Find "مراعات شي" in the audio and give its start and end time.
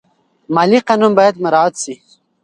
1.43-1.93